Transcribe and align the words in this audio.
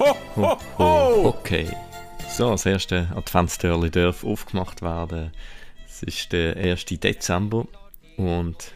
ho, 0.00 0.16
ho, 0.36 0.58
ho! 0.78 1.28
Okay. 1.28 1.68
So, 2.28 2.50
das 2.50 2.64
erste 2.64 3.08
Adventstürli 3.14 3.90
darf 3.90 4.24
aufgemacht 4.24 4.80
werden. 4.80 5.30
Es 5.86 6.02
ist 6.02 6.32
der 6.32 6.56
1. 6.56 6.86
Dezember 6.86 7.66
und 8.16 8.72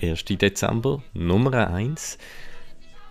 der 0.00 0.10
1. 0.10 0.24
Dezember, 0.24 1.02
Nummer 1.12 1.68
1. 1.70 2.18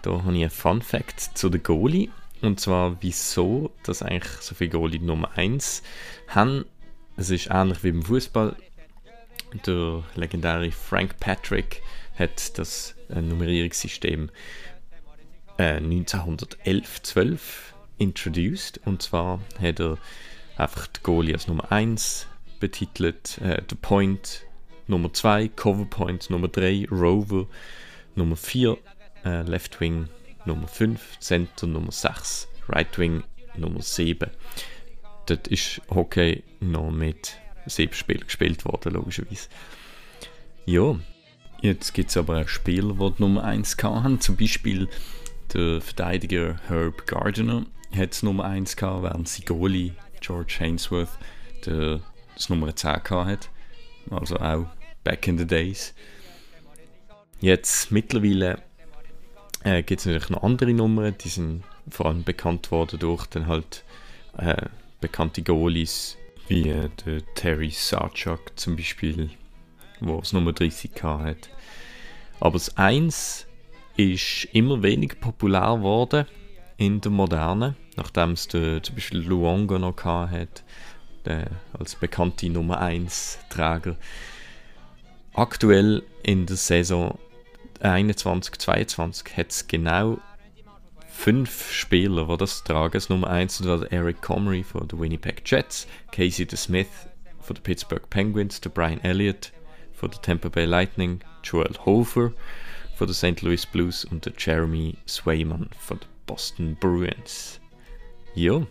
Da 0.01 0.11
habe 0.11 0.35
ich 0.35 0.41
einen 0.41 0.49
Fun 0.49 0.81
Fact 0.81 1.37
zu 1.37 1.49
der 1.49 1.61
Goalie. 1.61 2.09
Und 2.41 2.59
zwar, 2.59 2.97
wieso 2.99 3.71
dass 3.83 4.01
eigentlich 4.01 4.41
so 4.41 4.55
viele 4.55 4.71
Goalie 4.71 4.99
Nummer 4.99 5.31
1 5.37 5.83
haben. 6.27 6.65
Es 7.15 7.29
ist 7.29 7.47
ähnlich 7.49 7.83
wie 7.83 7.89
im 7.89 8.03
Fußball. 8.03 8.57
Der 9.65 10.03
legendäre 10.15 10.71
Frank 10.71 11.17
Patrick 11.19 11.81
hat 12.19 12.57
das 12.57 12.95
äh, 13.09 13.21
Nummerierungssystem 13.21 14.29
äh, 15.57 15.77
1911, 15.77 17.01
12 17.03 17.73
introduced. 17.97 18.79
Und 18.85 19.01
zwar 19.01 19.39
hat 19.61 19.79
er 19.79 19.97
einfach 20.57 20.87
die 20.87 21.01
Goalie 21.03 21.33
als 21.33 21.47
Nummer 21.47 21.71
1 21.71 22.27
betitelt, 22.59 23.39
äh, 23.41 23.61
The 23.69 23.75
Point 23.75 24.43
Nummer 24.87 25.11
2, 25.11 25.49
Cover 25.49 25.85
Point 25.85 26.29
Nummer 26.29 26.47
3, 26.47 26.87
Rover 26.91 27.47
Nummer 28.15 28.35
4, 28.35 28.77
äh, 29.25 29.41
Left 29.43 29.79
Wing 29.79 30.07
Nummer 30.45 30.67
5, 30.67 31.19
Center 31.19 31.67
Nummer 31.67 31.91
6, 31.91 32.47
Right 32.69 32.97
Wing 32.97 33.23
Nummer 33.55 33.81
7. 33.81 34.29
Dort 35.25 35.47
ist 35.47 35.81
Hockey 35.89 36.43
noch 36.59 36.91
mit 36.91 37.37
sieben 37.65 37.93
Spielen 37.93 38.25
gespielt 38.25 38.65
worden, 38.65 38.93
logischerweise. 38.93 39.47
Ja, 40.65 40.99
jetzt 41.61 41.93
gibt 41.93 42.09
es 42.09 42.17
aber 42.17 42.41
auch 42.41 42.47
Spieler, 42.47 42.93
die, 42.93 43.15
die 43.15 43.21
Nummer 43.21 43.43
1 43.43 43.77
haben. 43.81 44.19
Zum 44.19 44.35
Beispiel 44.35 44.89
der 45.53 45.81
Verteidiger 45.81 46.55
Herb 46.67 47.05
Gardiner 47.07 47.65
hat 47.95 48.23
Nummer 48.23 48.45
1 48.45 48.75
gehabt, 48.75 49.03
während 49.03 49.27
Sigoli 49.27 49.93
George 50.21 50.55
Hainsworth 50.59 51.17
der, 51.65 52.01
das 52.33 52.49
Nummer 52.49 52.75
10 52.75 53.03
hat. 53.09 53.49
Also 54.09 54.37
auch 54.37 54.67
back 55.03 55.27
in 55.27 55.37
the 55.37 55.45
days. 55.45 55.93
Jetzt 57.39 57.91
mittlerweile 57.91 58.61
äh, 59.63 59.83
gibt 59.83 59.99
es 59.99 60.05
natürlich 60.05 60.29
noch 60.29 60.43
andere 60.43 60.73
Nummern, 60.73 61.15
die 61.19 61.29
sind 61.29 61.63
vor 61.89 62.07
allem 62.07 62.23
bekannt 62.23 62.71
worden 62.71 62.99
durch 62.99 63.25
dann 63.27 63.47
halt 63.47 63.83
äh, 64.37 64.67
bekannte 65.01 65.41
Goalies 65.41 66.17
wie 66.47 66.69
äh, 66.69 66.89
der 67.05 67.21
Terry 67.35 67.69
Sarchuk 67.69 68.57
zum 68.57 68.75
Beispiel, 68.75 69.29
wo 69.99 70.19
es 70.19 70.33
Nummer 70.33 70.53
30 70.53 70.91
hat. 71.03 71.49
Aber 72.39 72.53
das 72.53 72.77
1 72.77 73.45
ist 73.95 74.45
immer 74.53 74.81
weniger 74.81 75.15
populär 75.15 75.75
geworden 75.77 76.25
in 76.77 77.01
der 77.01 77.11
Moderne, 77.11 77.75
nachdem 77.95 78.31
es 78.31 78.47
zum 78.47 78.81
Beispiel 78.95 79.19
Luongo 79.19 79.77
noch 79.77 80.03
hat, 80.03 80.63
der 81.25 81.47
als 81.77 81.95
bekannte 81.95 82.49
Nummer 82.49 82.79
1 82.79 83.39
Träger. 83.49 83.95
Aktuell 85.33 86.03
in 86.23 86.45
der 86.45 86.57
Saison 86.57 87.17
21-22 87.81 89.37
hat 89.37 89.51
es 89.51 89.67
genau 89.67 90.19
fünf 91.07 91.71
Spieler, 91.71 92.27
die 92.27 92.37
das 92.37 92.63
tragen. 92.63 92.93
Das 92.93 93.09
Nummer 93.09 93.29
1 93.29 93.61
ist 93.61 93.91
Eric 93.91 94.21
Comrie 94.21 94.63
von 94.63 94.87
den 94.87 94.99
Winnipeg 94.99 95.43
Jets, 95.45 95.87
Casey 96.11 96.45
DeSmith 96.45 97.07
von 97.39 97.55
den 97.55 97.63
Pittsburgh 97.63 98.09
Penguins, 98.09 98.61
der 98.61 98.69
Brian 98.69 99.01
Elliott 99.01 99.51
von 99.93 100.11
der 100.11 100.21
Tampa 100.21 100.49
Bay 100.49 100.65
Lightning, 100.65 101.19
Joel 101.43 101.75
Hofer 101.85 102.33
von 102.95 103.07
den 103.07 103.13
St. 103.13 103.41
Louis 103.41 103.65
Blues 103.65 104.05
und 104.05 104.25
der 104.25 104.33
Jeremy 104.37 104.95
Swayman 105.07 105.69
von 105.79 105.99
den 105.99 106.07
Boston 106.25 106.75
Bruins. 106.79 107.59
Ja, 108.35 108.65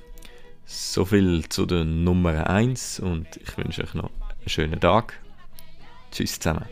soviel 0.65 1.49
zu 1.49 1.67
der 1.67 1.85
Nummer 1.85 2.49
1 2.49 3.01
und 3.01 3.37
ich 3.37 3.57
wünsche 3.57 3.83
euch 3.83 3.95
noch 3.95 4.11
einen 4.21 4.49
schönen 4.49 4.81
Tag. 4.81 5.21
Tschüss 6.11 6.39
zusammen. 6.39 6.67